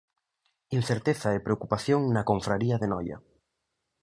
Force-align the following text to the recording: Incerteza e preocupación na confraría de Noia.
Incerteza 0.79 1.29
e 1.37 1.43
preocupación 1.45 2.01
na 2.13 2.27
confraría 2.29 2.75
de 2.81 2.87
Noia. 2.93 3.17